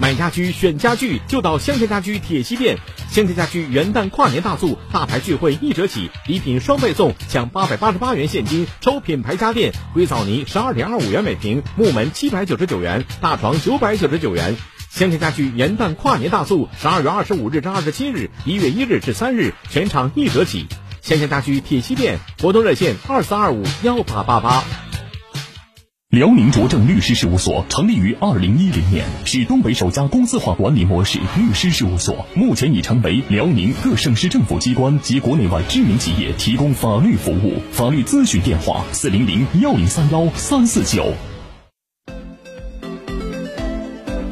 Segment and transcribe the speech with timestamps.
[0.00, 2.78] 买家居选家具就到香田家居铁西店。
[3.10, 14.56] 香田家居元旦跨年大促，大牌聚会一折起，礼品双倍送，抢八百八十八元现金，抽品牌家电，硅藻泥十二点二五元每平，木门七百九十九元，大床九百九十九元。
[14.90, 20.66] 香田家居元旦跨年大促，十二月二十五日至二十七日，一月一日至三日，全场一折起。
[21.02, 24.64] 香田家居铁西店活动热线二四二五幺八八八。
[26.14, 37.60] 辽宁卓正律师事务所成立于二零一零年，是东北首家公司化管理模式律师事务所，目前已成为辽宁各省市政府机关及国内外知名企业提供法律服务。
[37.72, 41.14] 法律咨询电话：四零零幺零三幺三四九。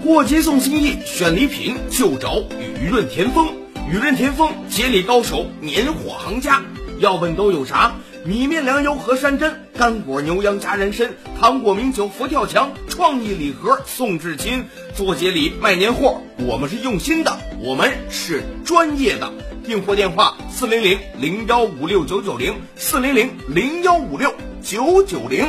[0.04, 3.48] 过节送心意，选礼品就找雨润田丰。
[3.90, 6.62] 雨润田丰，节礼高手，年货行家。
[7.00, 7.96] 要问都有啥？
[8.24, 14.64] 米面粮油和山珍，干果牛羊加人参，糖果名酒佛跳墙，创意礼盒送至亲。
[14.94, 19.32] 做节礼卖年货，我们是用心的，我们是专业的。
[19.64, 25.44] 订货电话：四零零零幺五六九九零，四零零零幺五六九九零。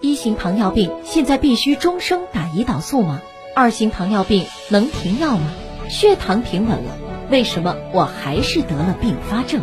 [0.00, 3.20] 一型糖尿病现在必须终生打胰岛素吗？
[3.54, 5.52] 二型糖尿病能停药吗？
[5.88, 6.98] 血糖平稳了，
[7.30, 9.62] 为什么我还是得了并发症？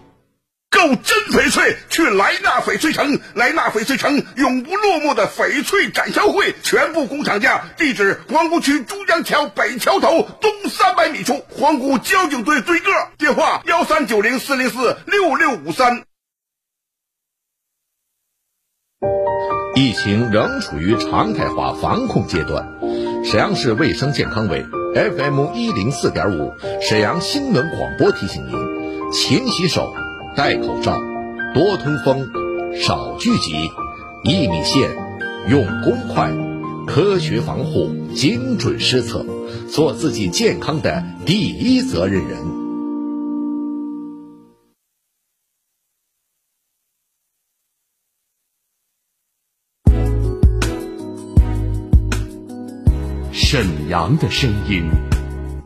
[0.81, 16.03] 购真翡翠去莱纳翡翠城，莱纳翡翠城永不落幕的翡翠展销会，全部工厂价，地址皇姑区珠江桥北桥头东三百米处，皇姑交警队对个，电话幺三九零四零四六六五三。
[19.75, 22.67] 疫情仍处于常态化防控阶段，
[23.23, 24.65] 沈阳市卫生健康委。
[24.93, 29.93] FM 一零四点五，沈阳新闻广播提醒您：勤洗手，
[30.33, 30.97] 戴口罩，
[31.53, 32.25] 多通风，
[32.73, 33.69] 少聚集，
[34.23, 34.89] 一米线，
[35.49, 36.31] 用公筷，
[36.87, 39.25] 科学防护，精准施策，
[39.69, 42.39] 做自己健康的第一责任人。
[53.33, 54.89] 沈阳的声音，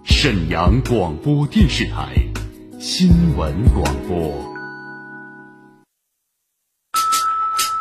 [0.04, 2.16] 沈阳广播电视台
[2.80, 4.55] 新闻广播。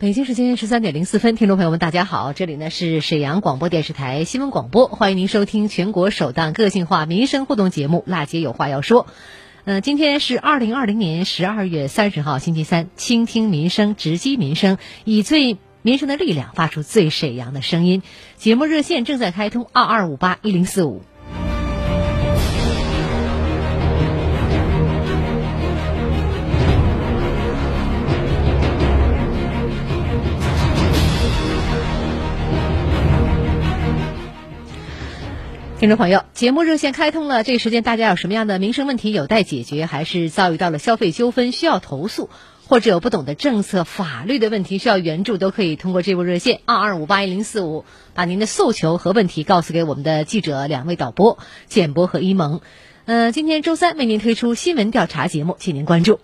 [0.00, 9.06] 北京时间十三点零四分，听众朋友们，大家好，这里呢是沈阳广播电视台新闻广播，欢迎您收听全国首档个性化民生互动节目《辣姐有话要说》。
[9.64, 12.90] 呃，今天是二零二零年十二月三十号，星期三。
[12.94, 18.04] 倾听民生，直击民生，以最民生的力量发出最沈阳的声音。
[18.36, 21.02] 节目热线正在开通，二二五八一零四五。
[35.78, 37.44] 听众朋友，节目热线开通了。
[37.44, 42.30] 这个时间，大家有什么样的民生问题有待解决，还是遭遇到了消费纠纷需要投诉，
[42.66, 51.38] 或者有不懂的政策、法律的问题需要援助，都可以通过这部热线二二五八一零四五，把您的诉求和问题告诉给我们的记者两位导播
[51.68, 52.60] 简博和一萌。
[53.04, 56.18] 呃，今天周三为您推出新闻调查节目，请您关注。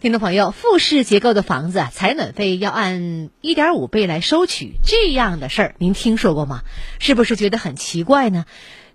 [0.00, 6.62] 听众朋友，复式结构的房子采暖费要按一点五倍来收取，这样的事儿您听说过吗？
[6.98, 8.46] 是不是觉得很奇怪呢？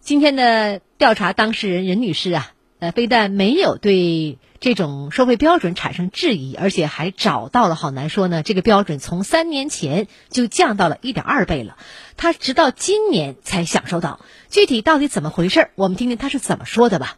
[0.02, 2.48] 今天的调查当事人任女士啊，
[2.80, 8.42] 呃，非但没有对这种收费标准产生质疑，而且还找到了好难说呢。
[8.42, 11.78] 这个标准从三年前就降到了一点二倍了，
[12.18, 14.20] 她直到今年才享受到。
[14.50, 15.70] 具体到底怎么回事？
[15.76, 17.18] 我们听听她是怎么说的吧。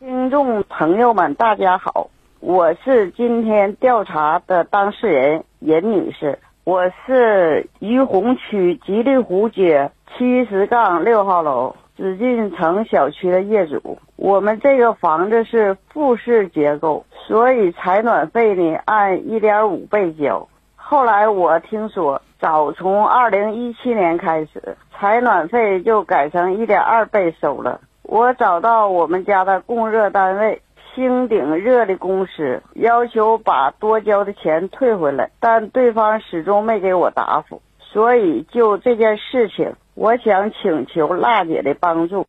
[0.00, 2.10] 听众朋友们，大家好，
[2.40, 9.92] 我是今天调查的当事人任女士，我是于洪区吉利湖街。
[10.16, 20.46] 七十杠六号楼紫禁城小区的业主，我们这个房子是复式结构，所以采暖费呢按一点五倍交。
[20.76, 27.80] 后来我听说，早从二零一七年开始，采暖费就改成一点二倍收了。
[28.04, 30.62] 我找到我们家的供热单位
[30.94, 37.62] 星鼎热力公司，要求把多交的钱退回来，但对方始终没给我答复。
[37.80, 39.74] 所以就这件事情。
[39.94, 42.26] 我想请求辣姐的帮助。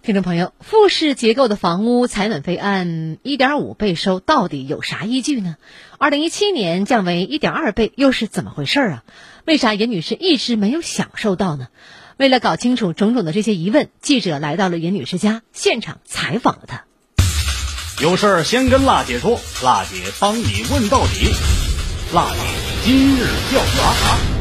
[0.00, 5.56] 听众朋友，复式结构的房屋采暖费按一点五倍收，到底有啥依据呢？
[5.98, 9.04] 二零一七年降为一点二倍，又是怎么回事啊？
[9.44, 11.66] 为啥严女士一直没有享受到呢？
[12.16, 16.84] 为了搞清楚种种的这些疑问，记者来到了严女士家，现场采访了她。
[18.00, 21.32] 有事儿先跟辣姐说，辣姐帮你问到底。
[22.14, 22.40] 辣姐
[22.84, 24.37] 今日调查。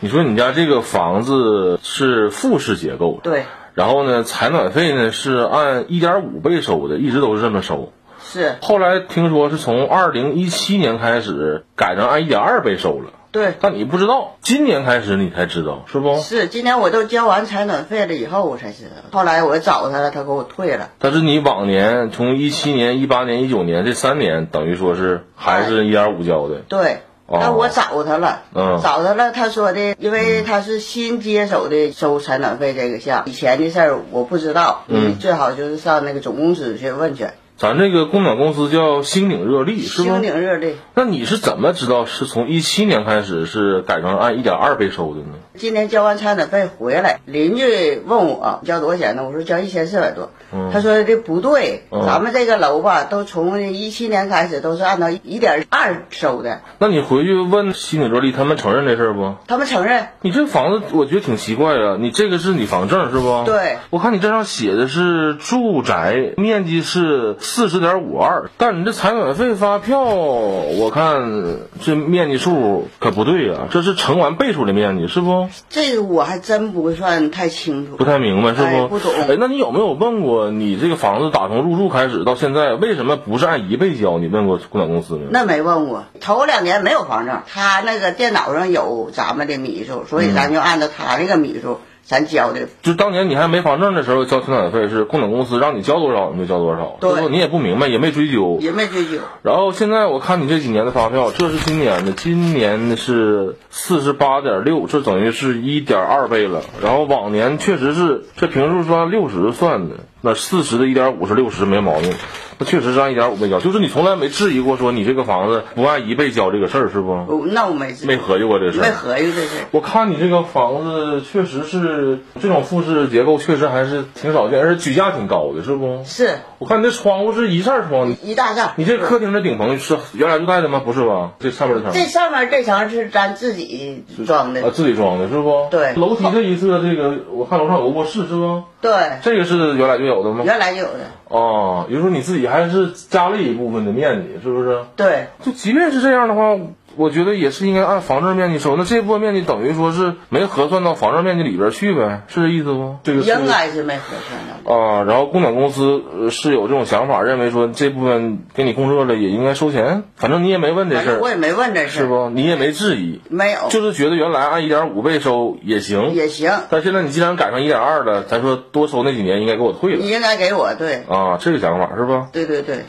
[0.00, 3.44] 你说你家这个房子是复式结构，对。
[3.72, 7.92] 然后呢，采暖费呢是按一点五倍收的，一直都是这么收。
[8.22, 8.56] 是。
[8.60, 13.12] 后来听说是从二零一七年开始改成按一点二倍收了。
[13.32, 13.54] 对。
[13.60, 16.16] 但你不知道，今年开始你才知道，是不？
[16.16, 18.90] 是，今年我都交完采暖费了以后，我才知道。
[19.12, 20.90] 后来我找他了，他给我退了。
[20.98, 26.56] 但是你往年从一七年、一八年、一九年这三年，等于说是还是一点五交的。
[26.68, 27.02] 对。
[27.28, 29.32] 那我找他了，找他了。
[29.32, 34.84] 他说的，因为他是新接手的收采暖费这个项，以前的事儿我不知道。
[34.86, 37.26] 嗯，最好就是上那个总公司去问去。
[37.56, 40.20] 咱这个供暖公司叫星鼎热力，是吗？
[40.20, 40.76] 星鼎热力。
[40.94, 45.38] 那你是怎么知道是从一七年开始是改成按一点二倍收的呢？
[45.56, 49.24] 今天交完采暖费回来，邻居问我交多少钱呢？
[49.24, 50.30] 我说交一千四百多。
[50.72, 56.60] 他说这不对，咱们这个楼吧，都从一七年开始都是按照一点二收的。
[56.78, 59.34] 那你回去问新鼎热力，他们承认这事儿不？
[59.48, 60.06] 他们承认。
[60.22, 63.42] 你这房子我觉得挺奇怪啊，你这个是你房证是不？
[63.44, 63.78] 对。
[63.90, 75.45] 我看你这上写的是住宅面积是四十点五二，但你这采暖费发票，我看这面积数可不对呀，这是乘完倍数的面积是不？
[75.68, 78.88] 这个我还真不算太清楚，不太明白是不？
[78.88, 79.12] 不懂。
[79.28, 80.50] 哎，那你有没有问过？
[80.50, 84.18] 你这个房子打从入住开始到现在，为什么不是按一倍交？
[84.18, 85.30] 你问过供暖公司没有？
[85.30, 91.80] 那没问过，头两年没有房证，他那个电脑上有咱们的米数，所以咱就按照他那个米数。
[92.06, 99.18] 咱交的，就当年你还没房证的时候交取暖费，是供暖公司让你交多少你就交多少，对，你也不明白，也没追究，也没追究。
[99.42, 106.62] 然后现在我看你这几年的发票，这是今年的，今年是四十八点六，这等于是一点二倍了。
[106.80, 112.12] 然后往年确实是这平数是按六十算的，那四十的一点五是六十没毛病。
[112.58, 117.46] 那确实是按一点五倍交，就是你从来没质疑过说你这个房子不按一倍交这个事儿是不？
[117.46, 126.02] 那我没没合计过这事儿，没合计这事我看你这个房子确实是这种复式结构，确实还是挺少见，而且举架挺高的，是不？
[126.04, 126.38] 是。
[126.58, 128.72] 我看你这窗户是一扇窗，一大扇。
[128.76, 130.80] 你这客厅的顶棚是原来就带的吗？
[130.84, 131.32] 不是吧？
[131.38, 131.92] 这上面这层。
[131.92, 134.62] 这上面这层是咱自己装的。
[134.62, 135.68] 啊，自己装的是不？
[135.70, 135.92] 对。
[135.94, 138.62] 楼梯这一侧，这个我看楼上有个卧室是不？
[138.86, 139.18] 对。
[139.22, 140.42] 这个是原来就有的吗？
[140.44, 141.00] 原来就有的。
[141.28, 144.78] 哦，也就是说你自己还是加了一部分的面积，是不是？
[144.94, 146.56] 对，就即便是这样的话，
[146.96, 148.76] 我觉得也是应该按房证面积收。
[148.76, 152.96] 那这部分面积等于说是没核算到房证面积里边去呗，是这意思不？
[153.04, 154.74] 这个是应该是没核算到。
[154.74, 162.28] 啊，然后供暖公司呃是有这种想法，认为说这部分给你供热了也应该收钱，反正你也没问这事儿，我也没问这事儿是不？
[162.30, 166.50] 你也没质疑，没有，就是觉得原来按一点五倍收也行，也行。
[166.70, 172.24] 但现在你既然改成一点二了，咱说多收那几年应该给我退了你应该给我对，啊，这个想法是不？
[172.32, 172.86] 对对对。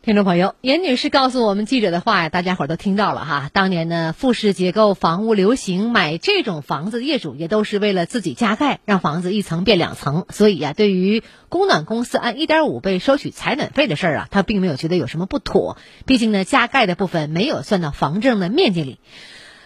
[0.00, 3.50] 听众朋友，严女士告诉我们记者的话呀，大家伙儿都听到了哈。
[3.52, 10.24] 当年呢，复式结构房屋流行，买这种房子的业主也都是为了自己加盖，让房子一层变两层。
[10.30, 15.76] 所以呀，对于供暖公司按一点五倍收取采暖费的事儿啊，他并没有觉得有什么不妥。
[16.06, 19.00] 毕竟呢，加盖的部分没有算到房证的面积里。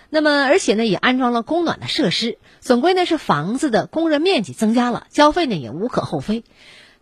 [0.08, 6.42] 那么，而且呢，也安装了供暖的设施，总归呢是房子的供热面积增加了，交费呢也无可厚非。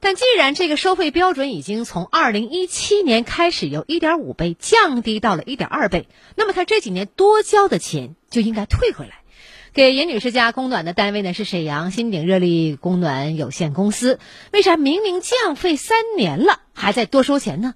[0.00, 9.20] 但既然这个收费标准已经从二零一七年开始由一点五倍降低到了一点二倍，那么他这几年多交的钱就应该退回来。
[9.72, 14.18] 给严女士家供暖的单位呢是沈阳新鼎热力供暖有限公司，
[14.52, 17.74] 为啥明明降费三年了还在多收钱呢？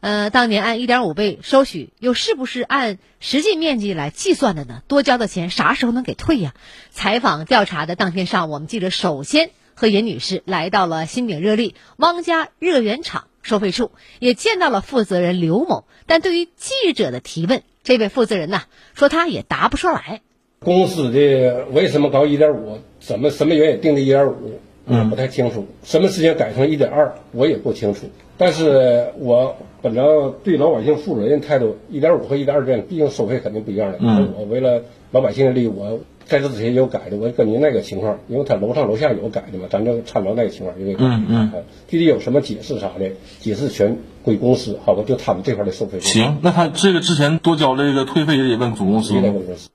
[0.00, 4.82] 呃，当年按一点五倍收取，又是不是按实际面积来计算的呢？
[4.88, 6.54] 多交的钱啥时候能给退呀？
[6.90, 9.50] 采访调查的当天上午，我们记者首先。
[9.80, 15.84] 和严女士来到了新鼎热力汪家热源厂收费处，也见到了负责人刘某。
[16.04, 18.60] 但对于记者的提问，这位负责人呢
[18.92, 20.20] 说他也答不出来。
[20.58, 22.80] 公司的为什么搞一点五？
[22.98, 24.60] 怎么什么原因定的一点五？
[24.84, 25.66] 嗯，不太清楚。
[25.82, 27.14] 什么时间改成一点二？
[27.32, 28.10] 我也不清楚。
[28.36, 33.98] 但是我本着对老百姓负责任态度，一点五和一点二之间，毕竟收费肯定不一样的。
[34.02, 36.00] 嗯，我为了老百姓的利益，我。
[36.30, 41.04] 在这之前有改的，我根据那个情况，因为他楼上楼下有改的嘛，咱就参照那个情况就给改。
[41.04, 41.64] 嗯嗯。
[41.88, 43.10] 具体有什么解释啥的，
[43.40, 45.02] 解释全归公司，好吧？
[45.04, 45.98] 就他们这块的收费。
[45.98, 49.12] 行，那他这个之前多交这个退费也得问总公司。
[49.12, 49.70] 也得问公司。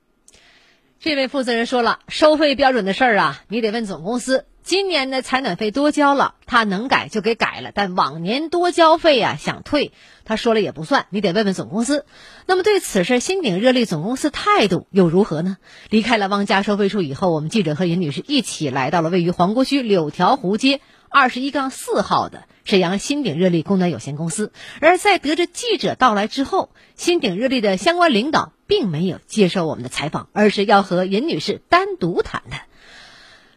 [1.02, 4.46] 这位负责人说了，收费标准的事儿啊，你得问总公司。
[4.66, 9.92] 今年的采暖费多交了，他能改就给改了，但往年多交费啊，想退，
[10.24, 12.08] 他说了也不算，你得问问总公司。
[12.48, 15.58] 那么对此事，新鼎热力总公司态度又如何呢？
[15.92, 24.52] 离开了汪家收费处以后，我们记者和尹女士一起来到了位于皇姑区柳条湖街二十一杠四号的沈阳新鼎热力供暖有限公司。
[24.82, 32.62] 而在得知记者到来之后，新鼎热力的相关领导并没有接受我们的采访，而是要和尹女士单独谈谈。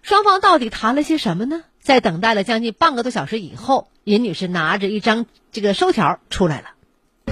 [0.09, 1.65] 双方到底谈了些什么呢？
[1.83, 6.69] 在等待了将近半个多小时以后，尹女士拿着一张这个收条出来了。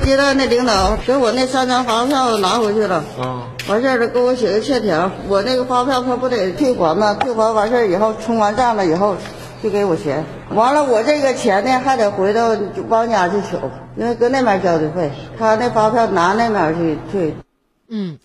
[0.04, 7.14] 接待那领导给我那三张发票拿回去了，啊，完事儿了给我写个欠条，我那个发票他不得退还吗？
[7.14, 9.16] 退还完事儿以后充完账了以后
[9.62, 12.54] 就给我钱，完了我这个钱呢还得回到
[12.90, 13.56] 汪家去取，
[13.96, 17.34] 因为搁那边交的费，他那发票拿那边去退。
[17.88, 18.18] 嗯。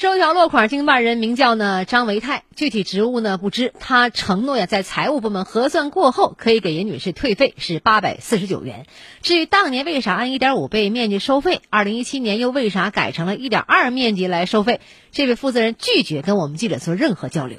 [0.00, 3.72] 收条落款经办人名叫呢张维泰，具体职务呢不知。
[3.80, 8.86] 他承诺呀，在财务部门核算过后，可以给严女士退费是八百四十九元。
[9.22, 17.58] 至于当年为啥按一点五倍面积收费，二零一七年又为啥改成了一点二面积来收费，这位负责人拒绝跟我们记者做任何交流。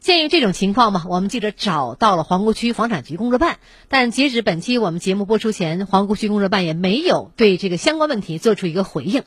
[0.00, 3.56] 鉴于这种情况嘛，我们记者找到了皇姑区房产局工作办，
[3.88, 9.22] 但截止本期我们节目播出前，皇姑区工作办也没有对这个相关问题做出一个回应。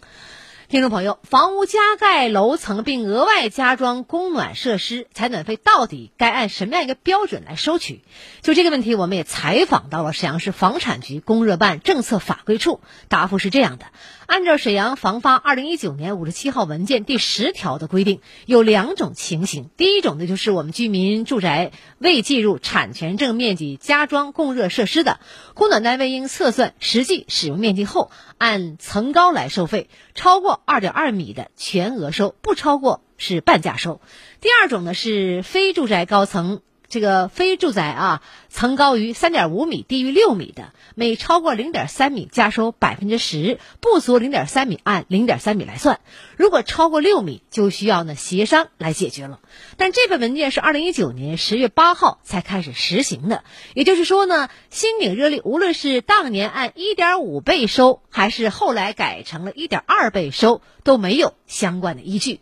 [0.73, 8.01] 听众朋友，房屋加盖楼层并额外加装供暖设施，采暖费到底该按什么样一个标准来收取？
[8.41, 13.85] 就这个问题，我们也采访到了沈阳市房产局供热办政策法规处，答复是这样的：
[14.25, 19.69] 按照沈阳房发二零一九年五十七号文件第十条的规定，有两种情形。
[19.77, 25.19] 第一种呢，就是我们居民住宅未计入产权证面积加装供热设施的，
[25.53, 30.61] 供暖单位应测算实际使用面积后，按层高来收费，超过。
[30.65, 34.01] 二点二米的全额收，不超过是半价收。
[34.41, 36.61] 第二种呢是非住宅高层。
[36.93, 46.01] 这个非住宅啊，层高于三点五米、低于六米的，每超过零点三米加收百分之十，不足零点三米按零点三米来算。
[46.37, 49.39] 如果超过六米，就需要呢协商来解决了。
[49.75, 62.39] 但这份文件是二零一九年十月八号才开始实行的，也就是说呢，新鼎热力无论是当年按一点五倍收，还是后来改成了一点二倍收，都没有相关的依据。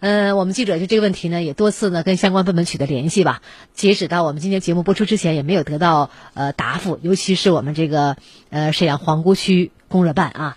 [0.00, 3.40] 嗯，我们记者就这个问题呢，也多次呢跟相关部门取得联系吧。
[3.72, 6.98] 截止到我们今天节目播出之前，也没有得到呃答复。
[7.02, 8.16] 尤其是我们这个
[8.50, 10.56] 呃沈阳皇姑区供热办啊，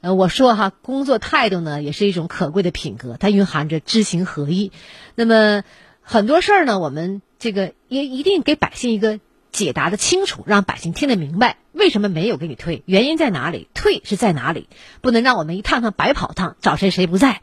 [0.00, 4.72] 呃我说哈，工作态度呢也是一种可贵的品格，它蕴含着知行合一。
[5.14, 5.64] 那么
[6.00, 9.20] 很多事儿呢，我们这个也一定给百姓一个
[9.52, 14.68] 解答的清楚，让百姓听得明白，为什么没有给你退，原因在哪里，退是在哪里，
[15.02, 17.42] 不能让我们一趟趟白跑趟，找谁谁不在。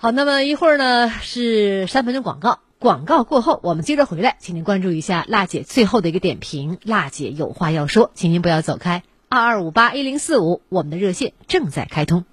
[0.00, 12.24] 好，那么一会儿呢是三分钟广告，广告过后我们接着回来，请您关注一下辣姐最后的一个点评，辣姐有话要说，请您不要走开，二二五八一零四五，我们的热线正在开通。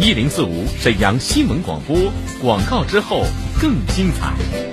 [0.00, 1.96] 一零四五沈阳新闻广播，
[2.40, 3.22] 广告之后
[3.60, 4.71] 更精彩。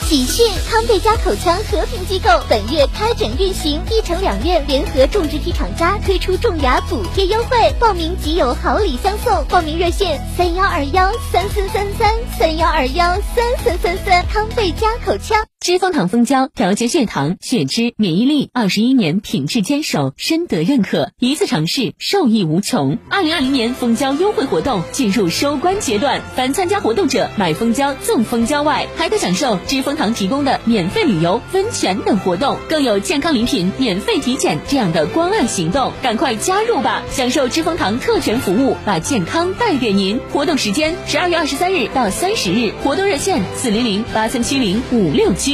[0.00, 0.46] 喜讯！
[0.70, 9.44] 康贝佳口腔和平机构本月开诊运行，一城两院联合种植体厂家推出种牙补贴优惠，报名即有好礼相送。
[9.46, 14.26] 报名热线：三幺二幺三三三三三幺二幺三三三三。
[14.26, 15.53] 康贝佳口腔。
[15.64, 22.98] 知蜂糖蜂胶调节血糖、血脂、免疫力，二十一年品质坚守，深得认可，一次尝试受益无穷。
[23.08, 37.02] 二零二零年蜂胶优惠活动进入收官阶段，凡参加活动者买蜂胶赠蜂胶外，还可享受知蜂糖提供的免费旅游、温泉等活动，更有健康礼品、免费体检这样的关爱行动，赶快加入吧！
[37.10, 40.20] 享受知蜂糖特权服务，把健康带给您。
[40.30, 45.53] 活动时间十二月二十三日到三十日，活动热线四零零八三七零五六七。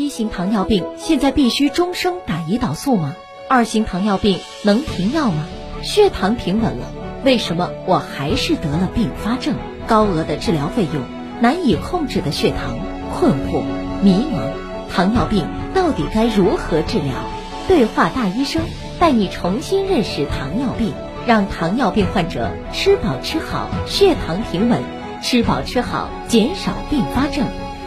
[0.00, 3.14] 一型糖尿病现在必须终生打胰岛素吗？
[3.50, 5.46] 二型糖尿病能停药吗？
[5.82, 6.86] 血糖平稳了，
[7.22, 9.56] 为什么我还是得了并发症？
[9.86, 11.02] 高额的治疗费用，
[11.42, 12.78] 难以控制的血糖，
[13.12, 13.62] 困惑、
[14.02, 17.12] 迷茫，糖尿病到底该如何治疗？
[17.68, 18.62] 对话大医生，
[18.98, 20.94] 带你重新认识糖尿病，
[21.26, 24.80] 让糖尿病患者吃饱吃好，血糖平稳，
[25.22, 27.46] 吃饱吃好，减少并发症。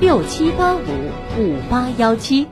[0.00, 0.80] 六七八五
[1.38, 2.46] 五八幺七，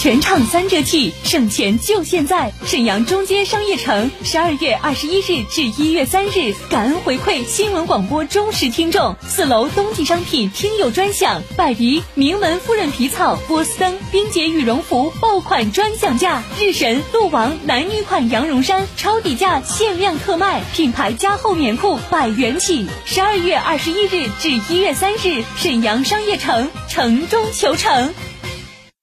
[0.00, 2.50] 全场三折起省钱就现在！
[2.64, 9.14] 沈阳中街商业城，十二月二十一日至一月三日，感恩回馈新闻广播忠实听众。
[9.20, 22.86] 四楼冬季商品听友专享，百迪名门夫人皮草、波司登、冰洁羽绒服爆款专享价，日神、鹿王男女款羊绒衫超底价限量特卖，品牌加厚棉裤百元起。
[23.04, 28.14] 十二月二十一日至一月三日，沈阳商业城，城中求成。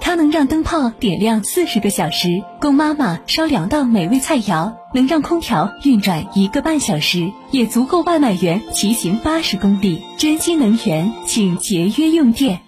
[0.00, 10.02] 它能让灯泡点亮四十个小时，供妈妈烧两道美味菜肴；能让空调运转一个半小时，也足够外卖员骑行八十公里。
[10.18, 12.60] 珍惜能源，请节约用电。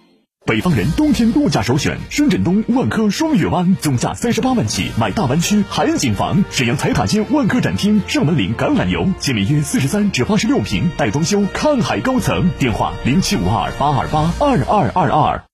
[0.44, 6.44] 北方人冬天度假首选深圳东万科双月湾，总价三十八万起买大湾区海景房。
[6.50, 12.50] 沈阳彩塔街万科展厅上门领橄榄油，建面约四十三至八十六平，带装修，看海高层。
[12.58, 15.51] 电话零七五二八二八二二二二。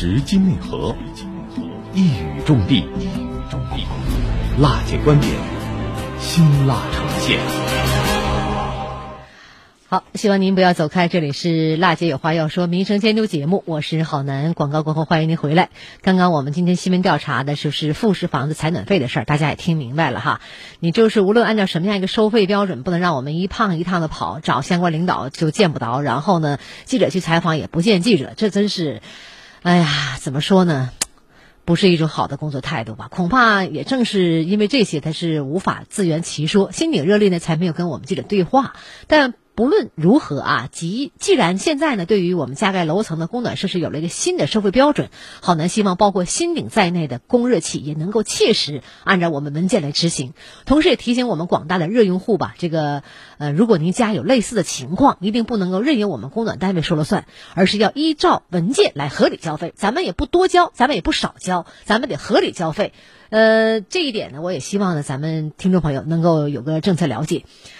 [0.00, 0.96] 直击内核，
[1.92, 2.88] 一语中的，
[4.58, 5.30] 辣姐观点，
[6.18, 7.38] 辛辣呈现。
[9.90, 14.54] 好，希望您不要走开，这里是辣姐有话要说民生监督节目，我是郝楠。
[14.54, 15.68] 广告过后，欢迎您回来。
[16.00, 20.40] 刚刚我们今天新闻调查的就是复式房子采暖费的事儿，大家也听明白了哈。
[20.78, 29.02] 你就是无论按照什么样一个收费标准，不能让我们一趟一趟的跑，找相关领导就见不着，然后呢，记者去采访也不见记者，这真是。
[29.62, 30.90] 哎呀，怎么说呢？
[31.66, 33.08] 不是一种好的工作态度吧？
[33.08, 36.72] 恐怕也正是因为这些，他是无法自圆其说。
[36.72, 38.72] 心里热烈呢，才没有跟我们记者对话。
[39.06, 45.10] 但不论如何啊，即既然现在呢，对于我们加盖楼层的供暖设施有了一个新的收费标准，
[45.42, 50.32] 好南希望包括新鼎在内的供热企业能够切实按照我们文件来执行。
[50.64, 53.02] 同时也提醒我们广大的热用户吧，这个
[53.36, 59.74] 呃，如果您家有类似的情况，一定不能够任由我们供暖单位说了算，而是要依照文件来合理交费。
[59.76, 62.94] 咱们也不多交，咱们也不少交，咱们得合理交费。
[63.28, 67.44] 呃，这一点呢，我也希望呢，咱们听众朋友能够有个政策了解。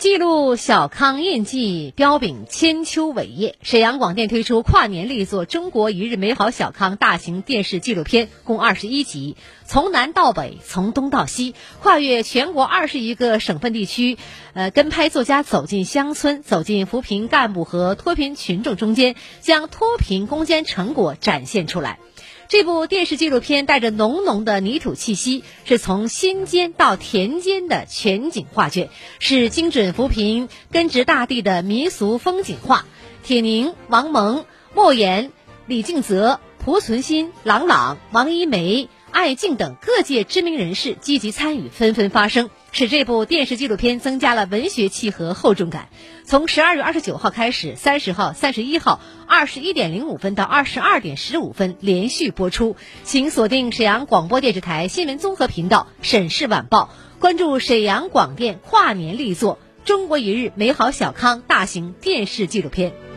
[0.00, 3.56] 记录小康印记，标炳千秋伟业。
[3.60, 9.36] 沈阳广电推出跨年力作《中国一日美好小康》大型电视纪录片，共二十一集，
[9.66, 14.16] 从南到北，从东到西，跨越全国二十余个省份地区，
[14.54, 21.98] 呃，跟拍作家走进乡村，走进扶贫干部和脱贫群众中间，将脱贫攻坚成果展现出来。
[22.50, 28.88] 这部电视纪录片带着浓浓的泥土气息，是从心间到田间的全景画卷，
[29.20, 32.86] 是精准扶贫、根植大地的民俗风景画。
[33.22, 35.30] 铁凝、王蒙、莫言、
[35.66, 45.88] 李敬泽、蒲存昕、郎朗、王一梅、艾静等各界知名人士积极参与，纷纷发声，使这部电视纪录片增加了文学气和厚重感。
[46.24, 63.09] 从十二月二十九号开始，三十号、三十一号二十一点零五分到二十二点十五分连续播出，请锁定沈阳广播电视台新闻综合频道《沈氏晚报》，关注沈阳广电跨年力作《中国一日美好小康》大型电视纪录片。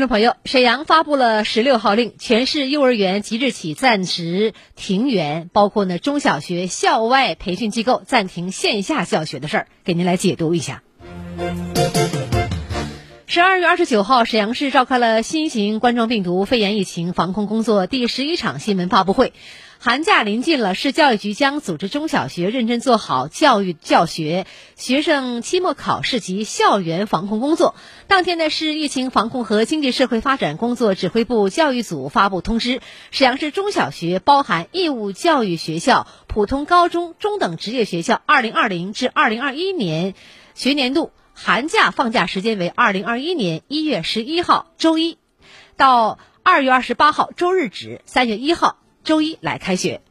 [0.00, 10.82] 听众朋友，沈阳发布了十六号令，全市幼儿园即日起暂时停园，包括呢中小学校外培训机构暂停线下教学的事儿，给您来解读一下。
[13.32, 19.32] 十二月二十九号，沈阳市召开了新型冠状病毒肺炎疫情防控工作第十一场新闻发布会。
[19.78, 27.76] 寒假临近了，市教育局将组织中小学认真做好教育教学、学生期末考试及校园防控工作。
[28.08, 32.80] 当天呢，市疫情防控和经济社会发展工作指挥部教育组发布通知，
[33.12, 40.14] 沈阳市中小学（包含义务教育学校、普通高中、中等职业学校）二零二零至二零二一年
[40.56, 41.12] 学年度
[41.42, 45.16] 寒假放假时间为二零二一年一月十一号周一
[45.74, 48.76] 到二月二十八号周日止，三月一号。
[49.04, 50.02] 周一来开学。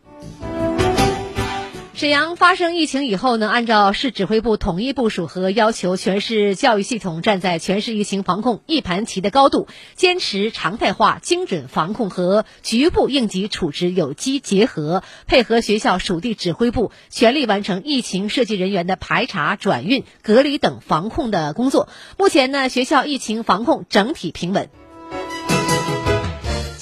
[2.00, 21.90] 沈阳发生疫情以后呢，按照市指挥部统一部署和要求，全市教育系统站在全市疫情防控一盘棋的高度，坚持常态化、精准防控和局部应急处置有机结合，配合学校属地指挥部，全力完成疫情涉及人员的排查、转运、隔离等防控的工作。
[22.18, 24.70] 目前呢，学校疫情防控整体平稳。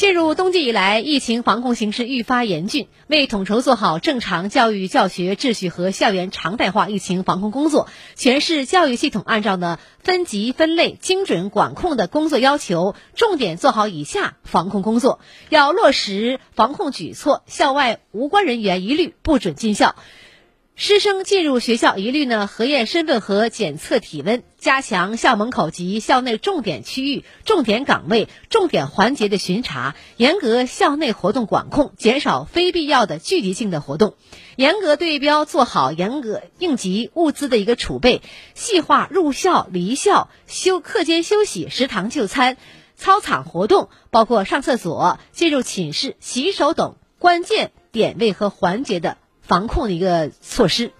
[0.07, 2.87] 进入冬季以来，疫情防控形势愈发严峻。
[3.07, 19.93] 为统筹做好正常教育教学秩序和校园常态化疫情防控工作，全市教育系统按照呢分级分类、精准管控的工作要求，重点做好以下防控工作：要落实防控举措，校外无关人员一律不准进校。
[20.79, 34.13] 师生进入学校一律呢核验身份和检测体温，加强校门口及校内重点区域、重点岗位、重点环节的巡查，严格校内活动管控，减少非必要的聚集性的活动，
[34.55, 38.21] 严格对标做好严格应急物资的一个储备，
[38.53, 42.55] 细化入校、离校、休课间休息、食堂就餐、
[42.95, 49.17] 操场活动，包括上厕所、进入寝室、洗手等关键点位和环节的。
[49.47, 50.91] 防控的一个措施，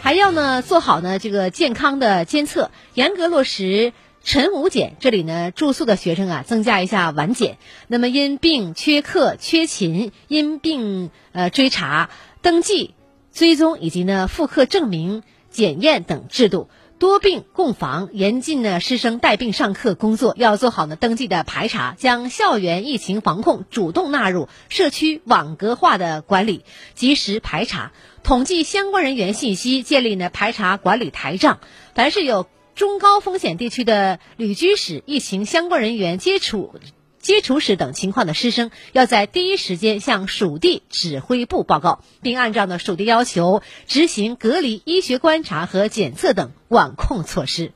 [0.00, 4.94] 还要呢做好呢这个健康的监测，严格落实晨午检。
[5.00, 7.58] 这里呢住宿的学生啊增加一下晚检。
[7.88, 12.10] 那么因病缺课、缺勤，因病呃追查、
[12.42, 12.94] 登记、
[13.32, 16.68] 追踪以及呢复课证明、检验等制度。
[17.00, 26.62] 多病共防，严禁呢师生带病上课工作，要做好呢登记的排查，将校园疫情防控主动纳入社区网格化的管理，
[26.94, 31.60] 及时排查，统计相关人员信息，建立呢排查管理台账。
[31.94, 36.74] 凡是有中高风险地区的旅居史、疫情相关人员接触。
[37.20, 47.72] 接触史等情况的师生，要在第一时间向属地指挥部报告，并按照呢属地要求执行隔离、医学观察和检测等管控措施。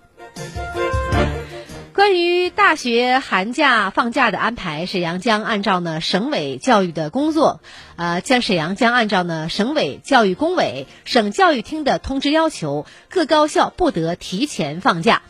[1.94, 7.61] 关于大学寒假放假的安排，沈阳将按照呢省委教育的工作，
[7.96, 15.22] 呃，将沈阳将按照呢省委教育工委、省教育厅的通知要求，各高校不得提前放假。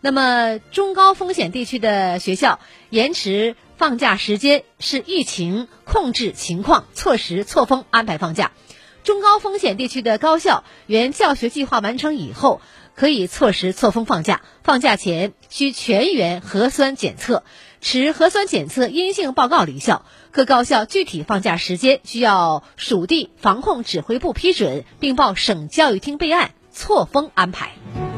[0.00, 2.58] 那么中高风险地区的学校
[2.88, 8.52] 延迟放假时间是疫情控制情况错时错峰安排放假。
[9.02, 12.60] 中高风险地区的高校原教学计划完成以后。
[12.96, 17.44] 可以错时错峰放假，放假前需全员核酸检测，
[17.80, 20.04] 持核酸检测阴性报告离校。
[20.32, 28.09] 各高校具体放假时间需要属地防控指挥部批准，并报省教育厅备案，错峰安排。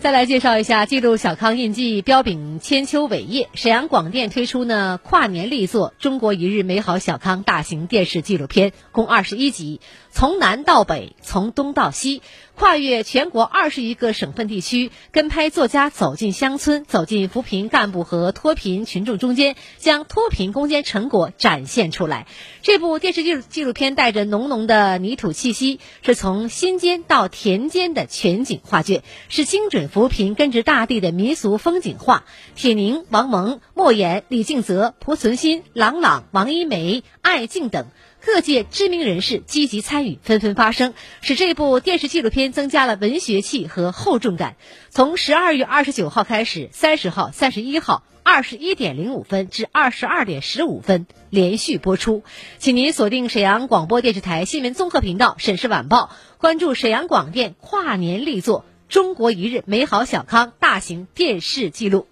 [0.00, 3.50] 再来介绍一下，记录小康印记彪炳千秋伟业。
[3.52, 12.22] 沈阳广电推出呢跨年力作《中国一日美好小康》大型电视纪录片，共二十一集，从南到北，从东到西。
[12.60, 22.26] 跨越全国二十余个省份地区，跟拍作家走进乡村，走进扶贫干部和脱贫群众中间，将脱贫攻坚成果展现出来。
[22.60, 32.24] 这部电视剧纪录片带着浓浓的泥土气息，是从心间到田间的全景画卷，是精准扶贫根植大地的民俗风景画。
[32.56, 37.86] 铁凝、王蒙、莫言、李敬泽、濮存昕、郎朗、王一梅、艾静等。
[38.24, 44.56] 各界知名人士积极参与，纷纷发声，使这部电视纪录片增加了文学气和厚重感。
[44.90, 52.22] 从十二月二十九号开始，三十号、三十一号二十一点零五分至二十二点十五分连续播出。
[52.58, 62.06] 请您锁定沈阳广播电视台新闻综合频道《沈氏晚报》，关注沈阳广电跨年力作《中国一日美好小康》大型电视记录。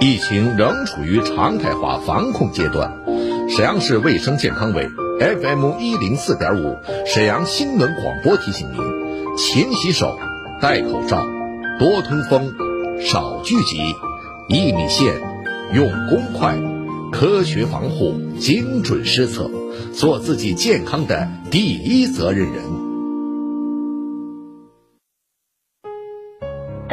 [0.00, 3.02] 疫情仍处于常态化防控阶段，
[3.48, 4.88] 沈阳市卫生健康委
[5.20, 10.18] FM 一零四点五沈阳新闻广播提醒您：勤洗手、
[10.60, 11.24] 戴口罩、
[11.78, 12.52] 多通风、
[13.00, 13.94] 少聚集、
[14.48, 15.14] 一米线、
[15.72, 16.58] 用公筷、
[17.12, 19.48] 科学防护、精准施策，
[19.94, 22.64] 做自己健康的第一责任人。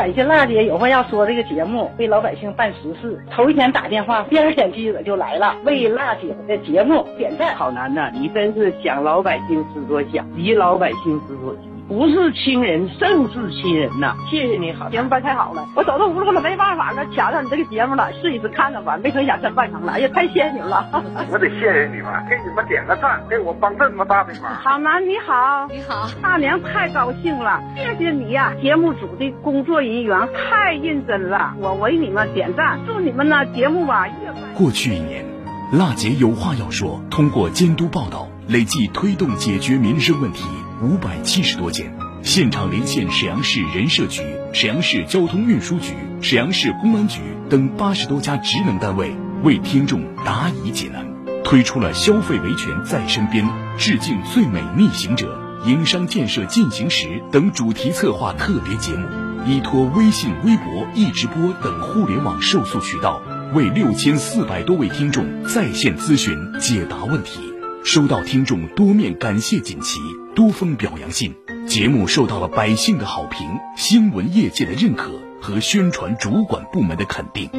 [0.03, 3.17] 感谢辣姐有话要说这个节目，为老百姓办实事。
[3.31, 7.55] 头一天打电话，第二天记者就来了，为辣姐的节目点赞。
[7.55, 11.72] 好难呐，你真是想老百姓之所想，急老百姓之所急。
[11.87, 14.15] 不是亲人胜似亲人呐！
[14.29, 18.97] 谢谢你好，节目办太好了，我走投无路了，没办法了，抢上你这个节目了，试一试看看吧。
[19.03, 20.87] 没成想真办成了，哎呀，太谢谢你了！
[21.29, 24.53] 我得谢谢你们，给你们点个赞，给我帮这么大的忙。
[24.55, 28.53] 好男你好，你好，大娘太高兴了，谢谢你呀！
[28.61, 34.37] 节目组的工作人员太认真了，我为你们点赞，祝你们呢节目吧越办。
[34.55, 35.25] 过去一年，
[35.73, 40.45] 辣姐有话要说，通过监督报道，累计推动解决民生问题。
[40.83, 51.07] 五百七十多件，现场连线沈阳市人社局、沈阳市交通运输局、沈阳市公安局等八十多家职能单位，为听众答疑解难。
[51.45, 53.47] 推出了“消费维权在身边”、
[53.79, 59.07] “致敬最美逆行者”、“营商建设进行时”等主题策划特别节目，
[59.47, 63.21] 依托微信、微博、易直播等互联网受诉渠道，
[63.53, 67.39] 为六千四百多位听众在线咨询解答问题。
[67.85, 69.99] 收到听众多面感谢锦旗、
[70.35, 71.35] 多封表扬信，
[71.67, 77.49] 节目受到了百姓的好评、新闻业界的认可和宣传主管部门的肯定。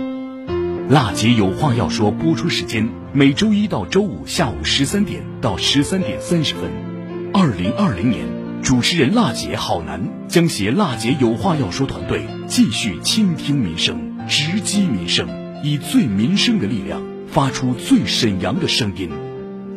[0.88, 6.62] 辣姐有话要说，播出时间每周一到周五下午十三点到十三点三十分。
[7.32, 8.26] 二零二零年，
[8.60, 15.28] 主持人辣姐好男将携辣姐有话要说团队继续倾听民生、直击民生，
[15.62, 19.10] 以最民生的力量发出最沈阳的声音。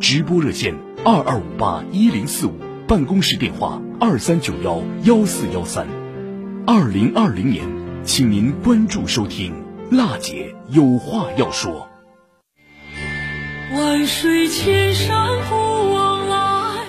[0.00, 2.54] 直播热线二二五八一零四五，
[2.88, 5.86] 办公室电话二三九幺幺四幺三。
[6.66, 7.66] 二零二零年，
[8.02, 9.52] 请您关注收听，
[9.90, 11.86] 辣姐有话要说。
[13.74, 15.54] 万水千山不
[15.92, 16.86] 往来。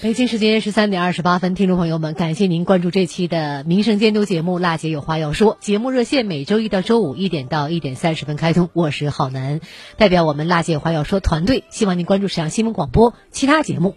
[0.00, 5.56] 北京时间十三点二十八分，听众朋友们，感谢您关注这期的民生监督节目《辣姐有话要说》。
[5.58, 9.58] 节目热线每周一到周五一点到一点三十分开通，我是浩南，
[9.96, 13.96] 代表我们《辣姐有话要说》团队，希望您关注沈阳新闻广播其他节目。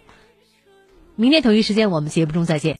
[1.18, 2.74] 明天同一时间，我们节目中再见。